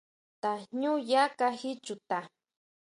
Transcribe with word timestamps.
Tajñuña 0.41 1.23
kají 1.39 1.69
chuta. 1.85 2.19